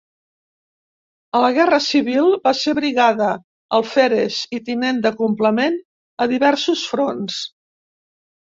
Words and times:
A 1.39 1.41
la 1.43 1.51
Guerra 1.57 1.79
Civil 1.87 2.31
va 2.47 2.53
ser 2.61 2.73
brigada, 2.79 3.27
alferes 3.81 4.41
i 4.59 4.63
tinent 4.71 5.05
de 5.07 5.15
complement 5.23 5.79
a 6.27 6.31
diversos 6.33 6.89
fronts. 6.95 7.39